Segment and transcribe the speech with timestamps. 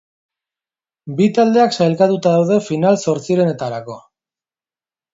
[1.19, 4.03] Bi taldeak sailkatuta daude final-zortzirenetarako.